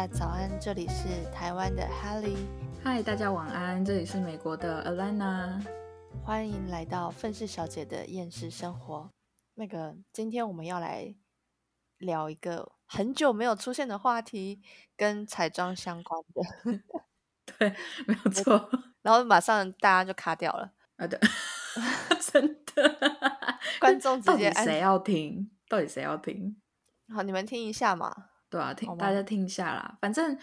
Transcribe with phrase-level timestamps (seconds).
[0.00, 2.38] 家早安，这里是台湾的 Helly，
[2.82, 5.62] 嗨，大家晚安，这里是美国的 Alana，
[6.24, 9.10] 欢迎来到愤世小姐的厌世生活。
[9.56, 11.14] 那个，今天我们要来
[11.98, 14.62] 聊一个很久没有出现的话题，
[14.96, 16.80] 跟彩妆相关的。
[17.58, 17.68] 对，
[18.06, 18.70] 没有错。
[19.02, 20.72] 然后马上大家就卡掉了。
[20.96, 21.20] 啊，对，
[22.32, 23.18] 真的，
[23.78, 25.50] 观众直接按谁要听？
[25.68, 26.56] 到底谁要听？
[27.14, 28.29] 好，你们听一下嘛。
[28.50, 29.96] 对啊，听大家听一下啦。
[30.00, 30.36] 反正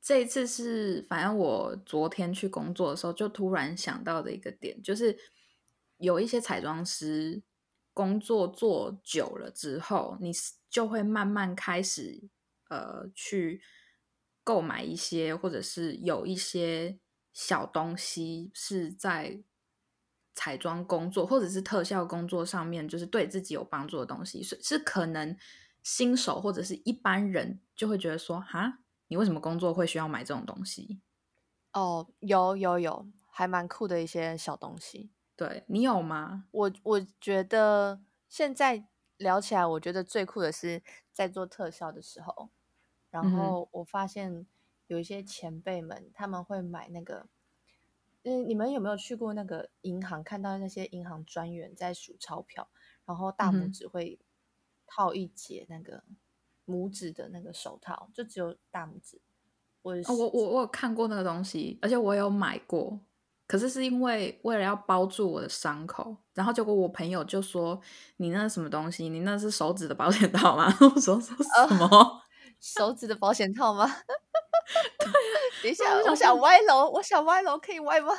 [0.00, 5.18] 这一次是，反正我昨天去工作的时候，就突然想到的一个点，就是
[5.96, 7.42] 有一些彩妆师
[7.92, 10.30] 工作做久了之后，你
[10.70, 12.28] 就会慢慢开始
[12.70, 13.60] 呃去
[14.44, 17.00] 购买一些，或者是有一些
[17.32, 19.42] 小东西是在
[20.36, 25.36] 彩妆工作或者是特效工作上面，就是对自己有帮助的东西，是是可能。
[25.90, 31.00] 新手或者是一般人就会觉得说：“哈，你为什么工作会需要买这种东西？”
[31.72, 35.08] 哦，有有有，还蛮酷的一些小东西。
[35.34, 36.44] 对你有吗？
[36.50, 38.86] 我我觉得现在
[39.16, 40.82] 聊起来，我觉得最酷的是
[41.14, 42.50] 在做特效的时候，
[43.08, 44.46] 然后我发现
[44.88, 47.28] 有一些前辈们他们会买那个，
[48.24, 52.68] 嗯，你们有没有去过那个银行，看到那些银行专员在数钞票，
[53.06, 54.18] 然后大拇指会。
[54.88, 56.02] 套一节那个
[56.66, 59.20] 拇指的那个手套，就只有大拇指。
[59.82, 62.98] 我我我我有看过那个东西，而且我有买过。
[63.46, 67.80] 可是是因为为了要包住我的伤口，然后结果我朋友就说
[68.18, 69.08] ：“你那什么东西？
[69.08, 71.32] 你那是手指的保险套吗？” 我说：“什
[71.78, 72.20] 么？
[72.60, 73.86] 手指的保险套吗？”
[75.62, 78.12] 等一下，我想歪楼，我想歪楼，可以歪吗？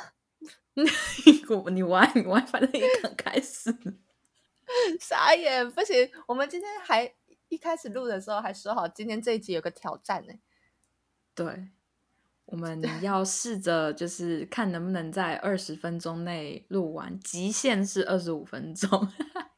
[1.48, 3.72] 我 你歪你歪，反正也刚开始。
[5.00, 6.10] 傻眼，不行！
[6.26, 7.12] 我们今天还
[7.48, 10.32] 一开始录的时候还说好，今天这一集有个挑战呢。
[11.34, 11.68] 对，
[12.46, 19.08] 我们要 试着就是看能不能在二十分钟内录完，极限是二十五分钟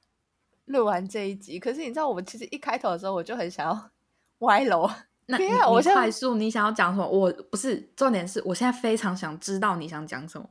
[0.66, 1.58] 录完这一集。
[1.58, 3.90] 可是你知道，我们其实一开头的时候我就很想要
[4.40, 4.88] 歪楼。
[5.26, 5.48] 那你
[5.82, 7.06] 快速，你想要讲什么？
[7.08, 10.48] 我不是重点是，我现在非常想知道你想讲什么。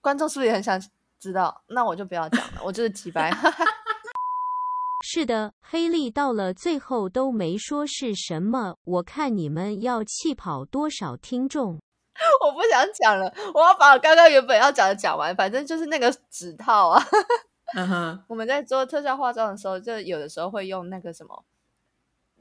[0.00, 0.80] 观众是不是也很想？
[1.18, 3.32] 知道，那我就不要讲了，我就是几白。
[5.04, 11.78] 是的，黑利到了最后都没说是什么，我看你们要气跑多少听众。
[12.46, 15.34] 我不想讲了，我要把我刚刚原本要讲的讲完。
[15.36, 17.02] 反正就是那个指套啊。
[17.76, 21.44] 嗯哼，我们在做特效化妆的时候，就有的时候会用那个什么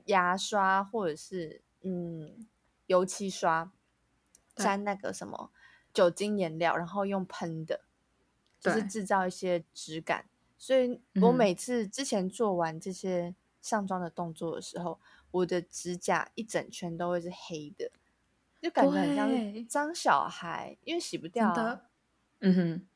[0.05, 2.47] 牙刷，或者是嗯
[2.85, 3.71] 油漆刷
[4.55, 5.49] 沾那个什么
[5.93, 7.81] 酒精颜料，然后用喷的。
[8.63, 10.25] 就是制造一些质感，
[10.57, 14.99] 所以我每次之前做完这些上妆的动作的时候，
[15.31, 17.91] 我的指甲一整圈都会是黑的，
[18.61, 21.81] 就感觉很像脏小孩，因为洗不掉。
[22.39, 22.87] 嗯哼。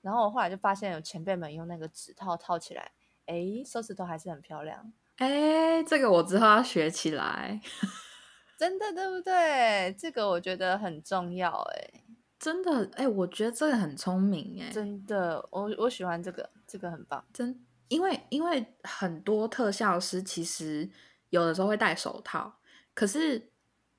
[0.00, 2.92] 然后我后来就发现有前辈们用那个指套套起来，
[3.26, 4.92] 哎，手指头还是很漂亮。
[5.16, 7.60] 哎，这个我之后要学起来。
[8.56, 9.94] 真的对不对？
[9.98, 11.90] 这个我觉得很重要，哎。
[12.38, 17.24] 真的哎，我觉得这个很聪明哎，真的，我我喜欢这个，这个很棒。
[17.32, 17.58] 真，
[17.88, 20.88] 因为因为很多特效师其实
[21.30, 22.58] 有的时候会戴手套，
[22.92, 23.50] 可是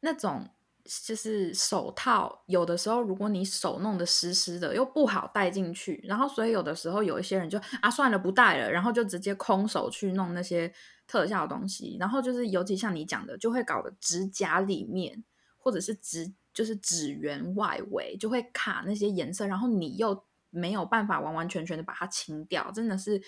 [0.01, 0.47] 那种
[0.85, 10.71] 就是手套有的时候如果你手弄得湿湿的又不好戴进去，然后所以有的时候有一些人就啊算了不戴了，然后就直接空手去弄那些
[11.07, 15.23] 特效东西，然后就是尤其像你讲的，就会搞得指甲里面
[15.57, 16.31] 或者是指。
[16.57, 23.21] 就是指缘外围就会卡那些颜色，然后你又没有办法完完全全的把它清掉，真的是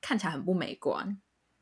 [0.00, 1.16] 看起来很不美观，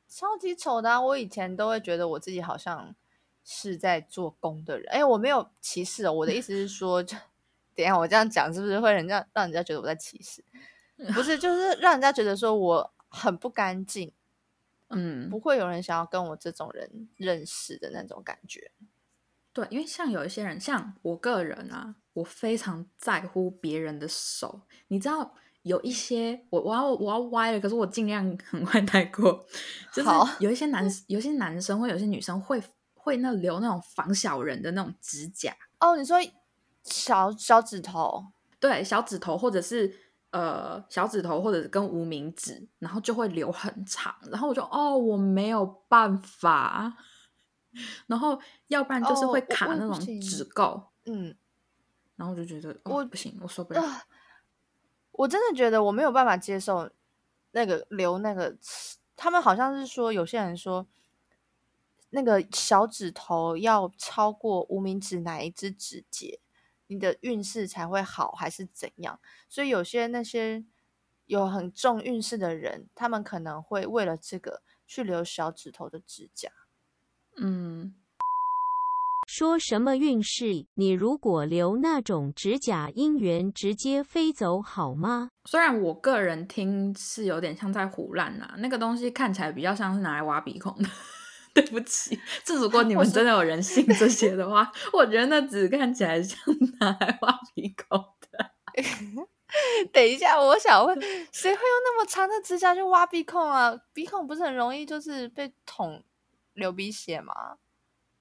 [0.09, 0.99] 超级丑的。
[0.99, 2.97] 我以前都会觉得我自己好像
[3.45, 6.13] 是在做工的人，哎，我没有歧视哦。
[6.15, 7.15] 我的意思是说，就
[7.75, 10.43] 等下我这样讲是不是会人家让人家觉得我在歧视？
[11.13, 14.11] 不是，就是让人家觉得说我很不干净，
[14.89, 18.71] 嗯，不会有人想要跟我这种人认识的那种感觉。
[19.53, 24.61] 对，因为像有一些人，像我个人啊，我非常在乎别人的手。
[24.89, 29.45] 你知道，有一些我我要我要歪了，可是我尽量很快带过。
[29.93, 30.09] 就是
[30.39, 32.63] 有一些男有一些男生或有些女生会
[32.95, 35.53] 会那留那种防小人的那种指甲。
[35.81, 36.17] 哦，你说
[36.85, 38.25] 小小指头？
[38.61, 39.93] 对，小指头或者是
[40.31, 44.15] 呃小指头或者跟无名指，然后就会留很长。
[44.31, 46.95] 然后我就哦，我没有办法。
[48.07, 51.37] 然后，要不然就是会卡那种指垢，嗯，
[52.17, 53.83] 然后我就觉得我不行，我受不了。
[55.13, 56.91] 我真的觉得我没有办法接受
[57.53, 58.57] 那个留那个，
[59.17, 60.87] 他们好像是说有些人说
[62.11, 66.41] 那个小指头要超过无名指哪一只指节，
[66.87, 69.21] 你的运势才会好，还是怎样？
[69.49, 70.65] 所以有些那些
[71.27, 76.51] 有很重运势的人，他们可能会为了这个去留小指头的指甲。
[77.43, 77.95] 嗯，
[79.27, 80.67] 说什么运势？
[80.75, 85.31] 你如果留那种指甲，姻缘直接飞走好吗？
[85.47, 90.89] 虽然我个人听是有点像在胡乱啊，那个东西看起来比较像是拿来挖鼻孔的。
[91.53, 96.39] 对不起，这如果你们真的有人信这些的话， 我觉得那只看起来像
[96.79, 97.99] 拿来挖鼻孔
[98.31, 98.51] 的。
[99.93, 100.97] 等一下，我想问，
[101.33, 103.77] 谁会用那么长的指甲去挖鼻孔啊？
[103.93, 106.01] 鼻孔不是很容易就是被捅
[106.55, 107.33] 流鼻血吗？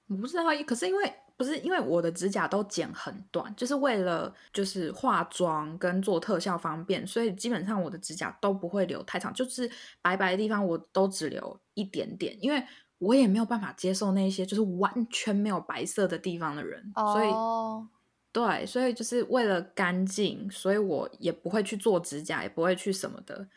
[0.08, 9.70] 我不知道，可是因为不是因为我的指甲都剪很短，就是为了就是化妆跟做特效方便，所以基本上我的指甲都不会留太长，就是
[10.02, 12.64] 白白的地方我都只留一点点，因为。
[13.00, 17.30] 我也没有办法接受那些就是完全没有白色的地方的人，所以
[18.30, 23.48] 对，所以就是为了干净，所以我也不会去做指甲，也不会去什么的。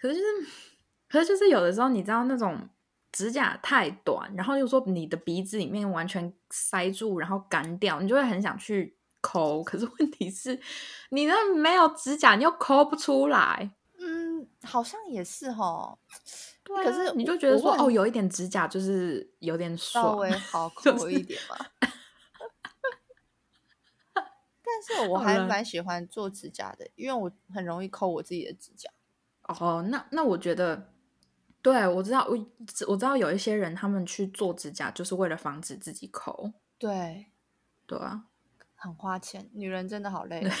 [0.00, 0.26] 可是就是，
[1.08, 2.68] 可是就是有的时候，你知道那种
[3.12, 9.62] 指甲太短，然后又说你的鼻子里面完全塞住，然后干掉，你就会很想去抠。
[9.62, 10.60] 可是问题是，
[11.10, 13.70] 你那没有指甲，你又抠不出来。
[13.98, 15.98] 嗯，好像也是哈。
[16.64, 21.56] 可是你就觉得说哦，有一点指甲就是有点稍微好抠一点嘛。
[24.70, 28.90] 但是我还蛮喜欢做指甲的，因为我很容易抠我自己的指甲。
[29.44, 30.92] 哦，那那我觉得，
[31.72, 32.36] 对我知道我
[32.86, 36.52] 我知道有一些人他们去做指甲就是为了防止自己抠。
[36.78, 37.26] 对，
[37.86, 38.24] 对啊，
[38.74, 40.42] 很花钱，女人真的好累。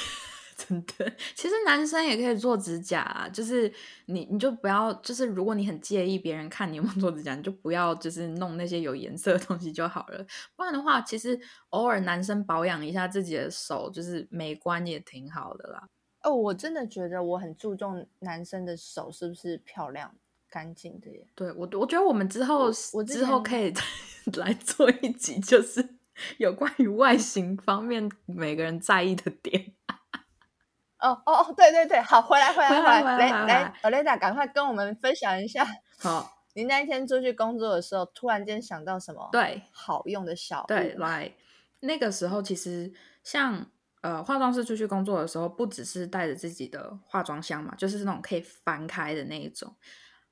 [0.58, 3.72] 真的，其实男生也可以做指甲，啊，就是
[4.06, 10.26] 你你就不要，就是如果你很介意别人看你有没有做指甲，你就不要就是弄那些有颜色的东西就好了。
[10.56, 11.40] 不然的话，其实
[11.70, 15.86] 偶尔男生保养一下自己的手，就是美观也挺好的啦。
[16.24, 20.12] 哦，我真的觉得我很注重男生的手是不是漂亮
[20.50, 21.26] 干净的耶。
[21.34, 23.72] 对我，我觉得我们之后我之后可以
[24.36, 25.96] 来做一集，就是
[26.38, 29.72] 有关于外形方面每个人在意的点。
[31.00, 35.64] 哦哦哦，对对对，好，回来回来回来，来来 o l e d a 赶快跟我们分享一下。
[35.98, 39.28] 好， 你那一天出去工作的时候，突然间想到什么？
[39.30, 41.32] 对，好用的小对，来，
[41.80, 42.92] 那个时候其实
[43.22, 43.64] 像
[44.00, 49.72] 呃，化妆师出去工作的时候，不只是带着自己的化妆箱嘛，就是那种可以翻开的那一种，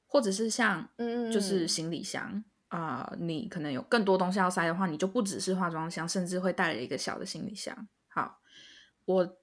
[0.06, 7.88] 或者是像嗯，就是行李箱啊，你可能有更多东西要塞的话，你就不只是化妆箱，甚至会带了一个小的行李箱。
[8.08, 8.40] 好，
[9.04, 9.38] 我。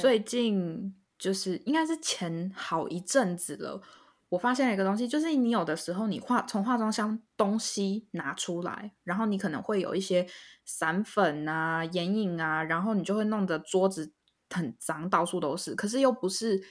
[0.00, 3.82] 最近就是应该是前好一阵子了，
[4.28, 10.28] 我发现了一个东西，就是你有的时候你化从化妆箱东西拿出来，然后你可能会有一些
[10.64, 14.14] 散粉啊、眼影啊，然后你就会弄得桌子
[14.48, 15.74] 很脏，到处都是。
[15.74, 16.62] 可是又不是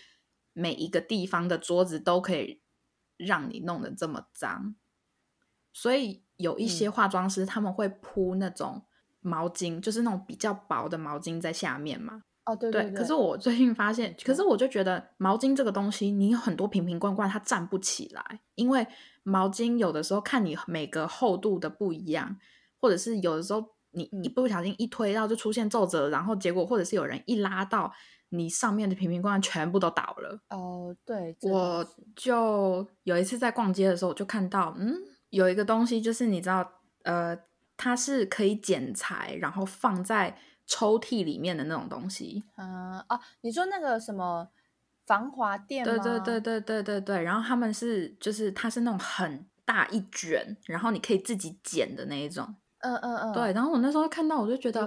[0.53, 2.61] 每一个地方的桌子都可以
[3.19, 4.75] 让你弄得这么脏，
[5.73, 8.85] 所以有一些化妆师他们会铺那种
[9.19, 12.23] 毛巾，就是那种比较薄的毛巾在下面嘛。
[12.45, 18.87] 哦，对对，可是我最近发现， 可是我就觉得毛巾这个东西，你很多瓶瓶罐罐它站不起来，因为
[19.23, 22.39] 毛巾有的时候看你每个厚度的不一样，
[22.79, 27.93] 或者是有的时候你一不小心一推到就出现皱褶，然后结果或者是有人一拉到
[28.29, 30.39] 你上面的瓶瓶罐罐全部都倒了。
[30.49, 34.95] 哦，对，我就有一次在逛街的时候，我就看到，嗯，
[35.29, 36.71] 有一个东西就是你知道，
[37.03, 37.37] 呃，
[37.77, 40.37] 它是可以剪裁，然后放在。
[40.71, 44.47] 抽屉里面的那种东西，嗯哦，你说那个什么
[45.03, 45.91] 防滑垫吗？
[45.91, 47.23] 对对对对对对对。
[47.23, 52.55] 然后他们是就是它是那种很大一卷，然后你可以自己剪的那一种。
[52.79, 53.33] 嗯嗯嗯。
[53.33, 54.81] 对，然后我那时候看到我就觉得，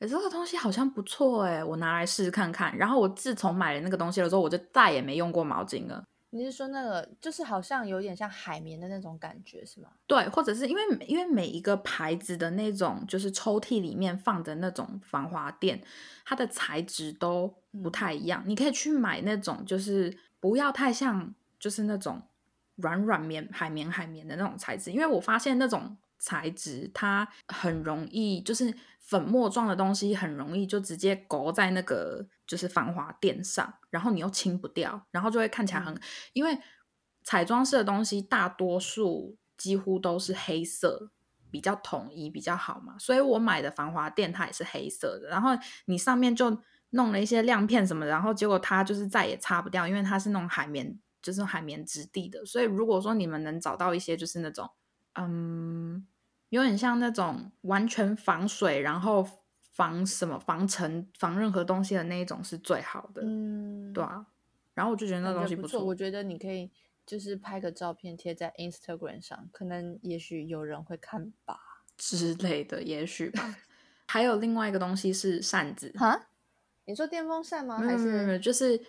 [0.00, 2.76] 哎，这个东西好像不错哎，我拿来试试看看。
[2.76, 6.04] 然后我自从买了那个东西了之后，我就再也没用过毛巾了。
[6.30, 9.88] 你是说那个就是好像有点像海绵的那种感觉是吗？
[10.04, 15.80] 对，或者是因为因为每一个牌子的那种就是抽屉里面放的那种防滑垫，
[16.24, 18.42] 它的材质都不太一样。
[18.46, 22.20] 你可以去买那种就是不要太像就是那种
[22.74, 32.26] 软软棉海绵海绵的那种材质，因为我发现那种材质它很容易就是粉末状的东西很容易就直接勾在那个。
[32.46, 35.98] 就是防滑垫上，然后你又清不掉，然后就会看起来很，
[36.34, 36.58] 因为
[37.22, 41.10] 彩妆式的东西大多数几乎都是黑色，
[41.50, 42.96] 比较统一比较好嘛。
[42.98, 45.52] 所以我买的防滑垫它也是黑色的，然后
[45.86, 52.44] 你上面就弄了一些亮片什么，然后结果它就是再也擦不掉，因为它是那种海绵，就是海绵质地的。
[52.44, 54.68] 所以如果说你们能找到一些就是那种，
[55.14, 56.06] 嗯，
[56.54, 59.28] 有点像那种完全防水，然后
[59.72, 63.22] 防什么防尘、防任何东西的那一种是最好的。
[63.24, 64.24] 嗯，对啊，
[64.72, 65.84] 然后我就觉得那东西不错。
[65.84, 66.70] 我觉得你可以
[67.04, 71.58] 就是拍个照片贴在 Instagram 上，可能也许有人会看吧。
[71.96, 73.56] 之类的，也许吧。
[74.06, 76.28] 还有另外一个东西是扇子，哈，
[76.84, 77.78] 你说电风扇吗？
[77.78, 78.80] 还是就是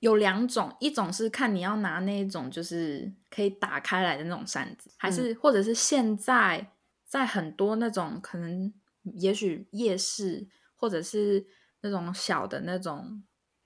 [0.00, 6.72] 有两种，一种是看你要拿那一种就是可以打开来的那种扇子，还是、或者是现在
[7.06, 8.72] 在很多那种可能
[9.14, 11.46] 也许夜市或者是
[11.80, 13.22] 那种小的那种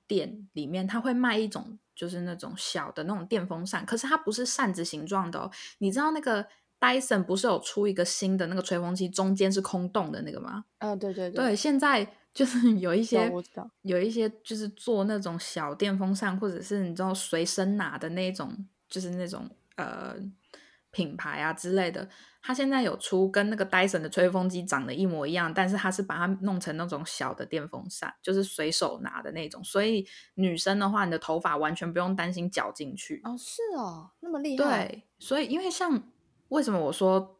[0.07, 5.51] 店里面，他会卖一种就是那种小的那种电风扇，可是它不是扇子形状的哦。
[5.79, 6.47] 你知道那个
[6.79, 10.65] Dyson 不是有出一个新的那个吹风机，中间是空洞的那个吗？
[10.79, 13.31] 嗯、对对对，现在就是 有一些
[13.83, 20.15] 有一些就是做那种小电风扇，或者是你知道随身拿的那种，就是那种呃
[20.91, 22.09] 品牌啊之类的。
[22.43, 29.63] 它现在有出跟那个 Dyson 的吹风机长得一模一样，但是它是把它弄成那种小的电风扇，就是随手拿的那种。
[29.63, 33.21] 所以女生的话，你的头发完全不用担心绞进去。
[33.25, 34.89] 哦，是哦，那么厉害。
[34.89, 36.03] 对，所以因为像
[36.49, 37.39] 为什么我说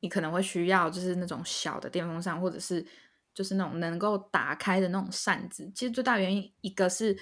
[0.00, 2.86] 你可能会需要就是那种小的电风扇，或者是
[3.34, 7.16] 就是那种能够打开的那种扇子，其实最大原因一个是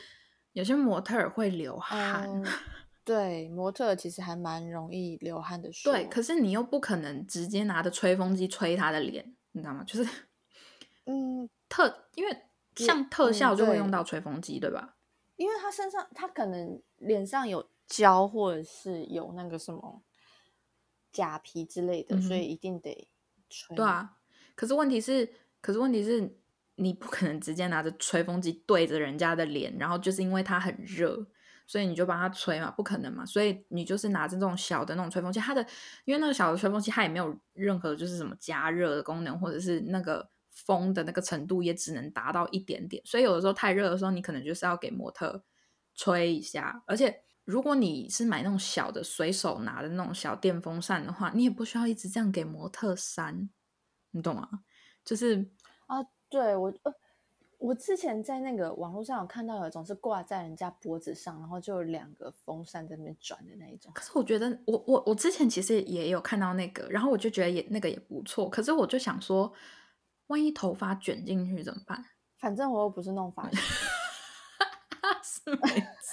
[0.52, 2.44] 有些模特儿会流汗，嗯，
[3.04, 5.68] 对，模特其实还蛮容易流汗的。
[5.84, 9.84] 对，可是你又不可能直接拿着吹风机吹他的脸，你知道吗？
[9.84, 10.10] 就是
[11.04, 12.42] 嗯，特因为
[12.76, 14.96] 像特嗯效就会用到吹风机，对吧？
[15.36, 20.02] 因为他身上他可能脸上有胶或者是有那个什么
[21.12, 23.08] 假皮之类的，嗯所以一定得
[23.50, 23.76] 吹。
[23.76, 24.16] 对，啊，
[24.54, 25.30] 可是问题是，
[25.60, 26.38] 可是问题是
[26.76, 31.26] 你不可能直接拿着吹风机对着人家的脸，然后就是因为他很热，
[31.66, 35.64] 所以你就帮它吹嘛，不可能嘛，所以你就是拿着这种小的那种吹风机，它的
[36.04, 45.44] 因为那个小的吹风机它也没有任何就是什么加热的功能，或者是那个风的那个程度也只能达到一点点，所以有的时候太热的时候，你可能就是要给模特
[45.94, 47.22] 吹一下，而且。
[47.46, 53.50] 如果你是买那种小的随手拿的那种小电风扇的话，你也不需要一直这样给模特扇，
[54.12, 54.48] 你懂吗？
[55.04, 55.46] 就是
[55.86, 55.96] 啊，
[56.30, 56.72] 对我，
[57.64, 63.90] 我之前在那个网络上有看到有一种是挂在人家脖子上，然后就有两个风扇在那边转的那一种。
[63.94, 68.50] 可是我觉得我我我之前其实也有看到那个，然后我就觉得也那个也不错。
[68.50, 69.50] 可是我就想说，
[70.26, 72.04] 万一头发卷进去怎么办？
[72.38, 73.58] 反正我又不是弄发型，
[75.24, 75.56] 是没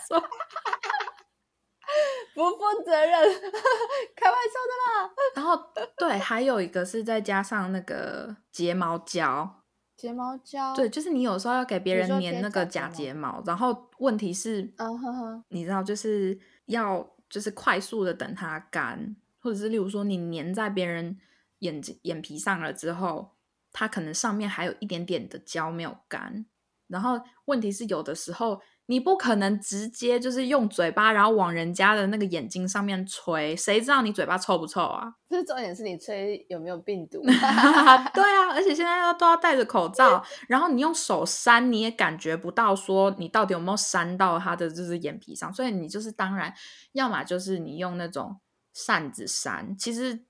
[0.08, 0.18] 错，
[2.34, 3.12] 不负责任，
[4.16, 5.12] 开玩笑的啦。
[5.36, 5.62] 然后
[5.98, 9.61] 对，还有一个是再加上那个睫毛胶，
[10.02, 21.20] 睫毛胶，对，，就是你有时候要给别人粘那个假假睫睫毛，然后问题是，嗯呵呵，你知道，就是要就是快速的等它干，或者是例如说你粘在别人
[21.60, 23.36] 眼睛眼皮上了之后，
[23.72, 26.48] 它可能上面还有一点点的胶没有干，
[26.88, 35.14] 然后问题是有的时候你不可能直接就是用嘴巴然后往人家的那个眼睛上面吹，谁知道你嘴巴臭不臭啊？
[35.30, 37.22] 不是重点是你吹有没有病毒？
[38.14, 46.54] 对啊，而且现在要都要戴着口罩，然后你用手扇，你也感觉不到说你到底有没有扇到他的就是眼皮上，所以你就是当然，
[46.92, 48.42] 要么就是你用那种
[48.74, 50.26] 扇子扇，其实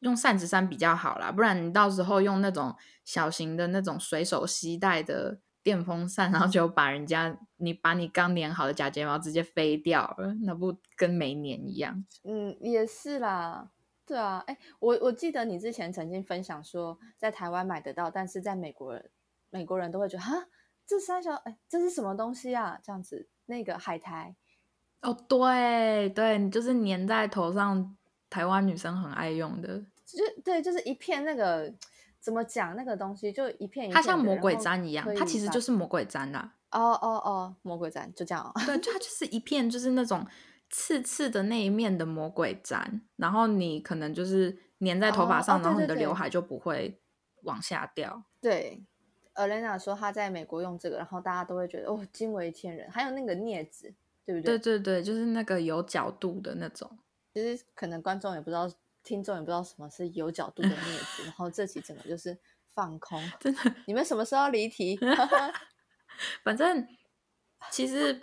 [0.00, 2.74] 用扇子扇比较好啦，不然你到时候用那种
[3.04, 12.04] 小型的那种随手携带的电风扇，然后就把人家你把你刚粘好的假睫毛直接飞掉了，那不跟没粘一样？
[12.22, 13.70] 嗯，也是啦。
[14.06, 19.10] 对啊，哎，我我记得你之前曾经分享说，在台湾买得到，但是在美国人
[19.48, 20.46] 美国人都会觉得哈，
[20.86, 22.78] 这三小哎，这是什么东西啊？
[22.82, 24.36] 这样子，那个海苔，
[25.00, 27.96] 哦，对对，你就是粘在头上，
[28.28, 31.72] 台湾女生很爱用的，就对，就是一片那个
[32.24, 36.54] 怎么讲那个东西，就一片一片它像魔鬼毡一样它其实就是魔鬼毡啦。
[36.70, 38.52] 哦哦哦，魔鬼毡就这样哦。
[38.64, 40.26] 对，就它就是一片就是那种
[40.70, 46.98] 刺刺的那一面的魔鬼毡，然后你可能就是粘在头发上，然后你的刘海就不会
[47.42, 48.22] 往下掉。
[48.40, 48.82] 对
[49.34, 52.90] ，Elena 说她在美国用这个，然后大家都会觉得哦惊为天人。
[52.90, 53.92] 还有那个镊子，
[54.24, 54.78] 对不对对？
[54.78, 56.90] 对对，就是那个有角度的那种。
[57.34, 58.66] 其实可能观众也不知道，
[59.04, 60.72] 听众也不知道什么是有角度的镊
[61.16, 62.36] 子，然后这期整个就是
[62.72, 63.22] 放空。
[63.38, 64.98] 真的，你们什么时候离题？
[66.42, 66.88] 反正
[67.70, 68.22] 其实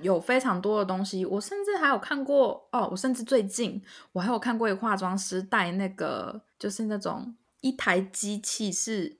[0.00, 3.82] 有非常多的东西，我甚至还有看过哦，我甚至最近
[4.12, 9.18] 我还有看过一个化妆师带那个，就是那种一台机器是，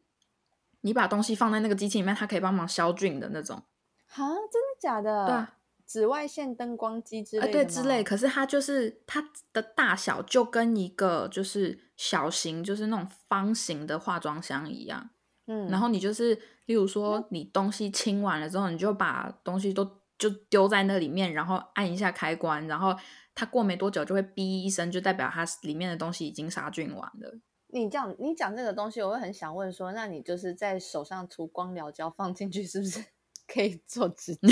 [0.82, 3.62] 你把东西放在那个机器里面，它可以帮忙消菌的那种。
[4.06, 5.26] 哈，真的假的？
[5.26, 5.57] 对啊，
[5.88, 7.64] 紫外线灯光机之啊，类的吗？
[7.64, 15.08] 对之类，可是它就是它的大小就跟一个就是小型，就是那种方形的化妆箱一样。
[15.46, 16.34] 嗯，然后你就是，
[16.66, 19.82] 例如说你东西清完了之后，你就把东西都
[20.18, 22.94] 就丢在那里面，然后按一下开关，然后
[23.34, 27.40] 它过没多久就会哔一声，就代表它里面的东西已经杀菌完了。
[27.68, 33.02] 你讲你讲这个东西，我会很想问说，那你就是在手上涂光疗胶放进去，是不是
[33.48, 34.48] 可以做指甲？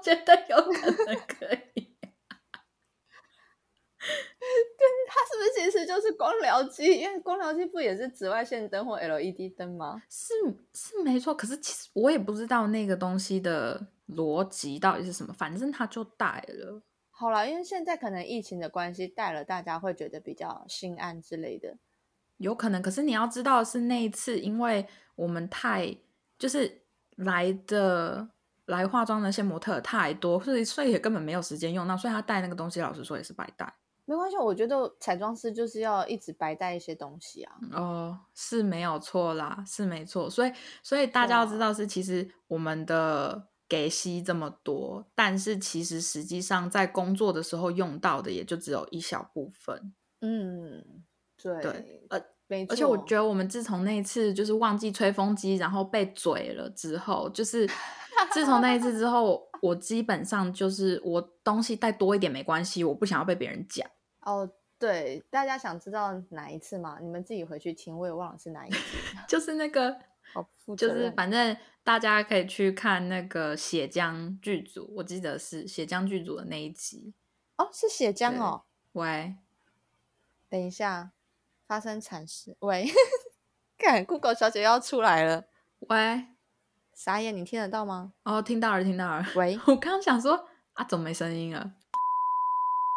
[0.00, 1.88] 我觉得有可能可以。
[5.06, 6.86] 它是不是其实就是光疗机？
[7.00, 10.02] 因为光疗机不也是紫外线灯或 LED 灯吗？
[10.08, 10.32] 是
[10.72, 16.80] 是没错，可是其实我也不知道那个东西的逻辑到底是什么，反正它就带了。
[17.10, 21.76] 好了，因为现在可能疫情的关系，戴了大家会觉得比较心安之类的。
[22.38, 25.94] 有可能，可是你要知道的是那一次，因为我们太
[26.38, 26.80] 就是
[27.16, 28.30] 来的
[28.70, 33.72] 来化妆的那些模特太多，所以所以也根本没有时间用到，所以他带那个东西，老实说也是白带。
[34.06, 37.54] 没关系，我觉得彩妆师就是要一直白带一些东西啊。
[37.72, 40.28] 哦，是没有错啦，是没错。
[40.28, 49.92] 所以所以大家要知道是，其实我们的给息这么多，但是其实实际上在工作的时候用到的也就只有一小部分。
[50.22, 50.84] 嗯，
[51.40, 52.00] 对，对。
[52.68, 57.64] 而且我觉得我们自从那一次就是忘记吹风机，然后被嘴了之后，就是
[58.32, 63.88] 自从那一次之后，我基本上就是我东西带多一点没关系，我不想要被别人讲。
[64.20, 66.98] 哦，对，大家想知道哪一次吗？
[67.00, 68.78] 你们自己回去听，我也忘了是哪一次。
[69.28, 69.96] 就是那个，
[70.76, 77.14] 就是反正大家可以去看那个血浆剧组，我记得是血浆剧组的那一集。
[77.56, 78.64] 哦，是血浆哦。
[78.92, 79.36] 喂，
[80.48, 81.12] 等一下，
[81.66, 82.56] 发生惨事。
[82.60, 82.88] 喂，
[83.78, 85.44] 看 Google 小姐要出来了，
[85.80, 86.26] 喂，
[87.02, 88.12] 傻眼，你听得到吗？
[88.24, 89.24] 哦，听到了，听到了。
[89.34, 90.38] 喂， 我刚刚想说
[90.74, 91.72] 啊，怎么没声音了？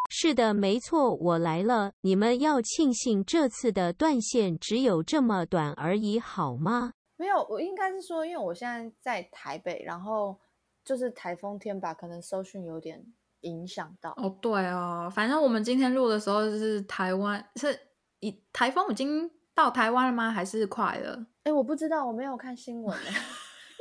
[0.09, 1.93] 是的，没错，我来了。
[2.01, 6.91] 你们要庆幸这次的断线只有这么短而已，好吗？
[7.15, 10.37] 没有，我应该是说，因为我现在在台北，然后
[10.83, 13.01] 就是台风天吧，可能搜讯有点
[13.43, 14.11] 影响到。
[14.17, 17.79] 哦，对哦，反正我们今天录的时候是台湾，是
[18.19, 20.29] 以台风已经到台湾了吗？
[20.29, 21.25] 还是快了？
[21.43, 22.97] 哎，我不知道，我没有看新闻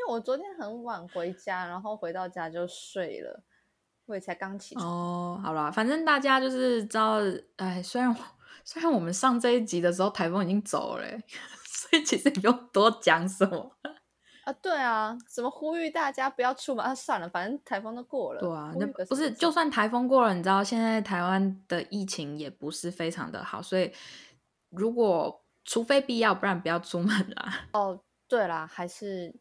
[0.07, 3.43] 为我昨天很晚回家，然后回到家就睡了，
[4.07, 4.87] 我也才刚起床。
[4.87, 7.19] 哦，好啦，反正大家就是知道，
[7.57, 8.17] 哎，虽然我
[8.65, 11.25] 虽然我们上这一集的时候台风已经走了欸，
[11.67, 13.77] 所以其实也不用多讲什么。
[14.45, 16.93] 啊，对啊，怎么呼吁大家不要出门啊？
[16.93, 18.41] 算了，反正台风都过了。
[18.41, 23.93] 对啊，那不是就算台风过了，你知道现在台湾的疫情也不是非常的好，所以
[24.71, 27.69] 如果除非必要，不然不要出门啦。
[27.73, 29.33] 哦对啦，还是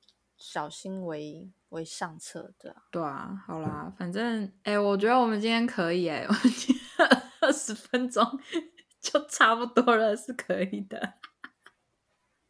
[0.41, 2.83] 小心为为上策，对啊。
[2.91, 7.07] 对啊，好啦，反正哎、我觉得我们今天可以哎、我们今天
[7.41, 8.25] 二十分钟
[8.99, 11.13] 就差不多了，是可以的。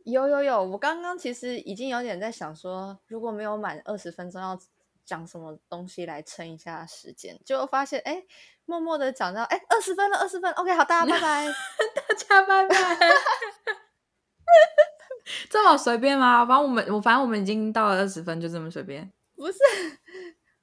[0.06, 4.58] 有有有，我刚刚其实已经有点在想说，如果没有满二十分钟，要
[5.06, 8.24] 讲什么东西来撑一下时间，结果发现哎，
[8.66, 11.48] 默默的讲到哎二十分了，二十分，OK，好，大家拜拜。
[11.96, 12.76] 大家拜拜。
[15.50, 16.46] 这么随便吗？
[16.46, 19.12] 反正我们我反正我们已经到了二十分，就这么随便。
[19.36, 19.58] 不是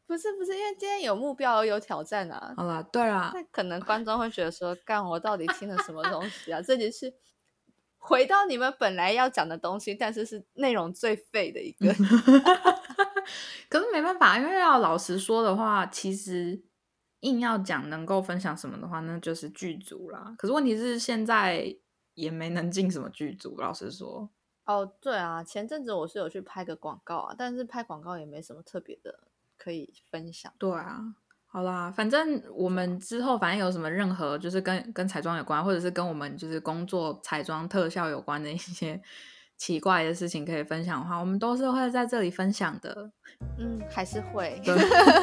[0.06, 6.62] 不是不是，因为今天有目标有挑战啊，好了，对啦，那可能观众会觉得说，干我到底听了什么东西啊？
[6.62, 7.12] 这里是
[7.98, 11.92] 回到你们本来要讲的东西，但是是内容最废的一个。
[13.68, 16.62] 可是没办法，因为要老实说的话，其实
[17.20, 20.34] 硬要讲能够分享什么的话，那就是剧组啦。
[20.38, 21.76] 可是问题是现在
[22.14, 24.30] 也没能进什么剧组，老实说。
[24.68, 29.18] 哦，对啊，前阵子我是有去拍个广告啊，但是拍广告也没什么特别的
[29.56, 30.52] 可以分享。
[30.58, 31.00] 对啊，
[31.46, 39.00] 好啦，反正我们之后反正有什么任何就是跟跟彩妆有关，或者是跟我们就是工作彩妆特效有关的一些
[39.56, 43.10] 奇怪的事情可以分享的话，我们都是会在这里分享的。
[43.58, 44.60] 嗯，还是会。
[44.62, 44.76] 对，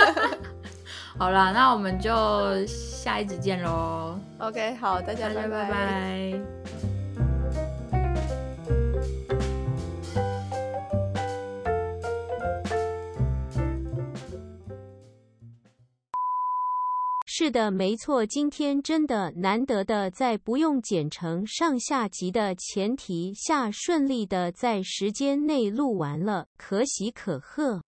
[1.20, 6.95] 好啦，那我们就下一集见喽，OK，好，大家大家拜拜
[17.46, 27.84] 是的，没错，今天真的难得的在不用剪成上下集的前提下，顺利的在时间内录完了，可喜可贺。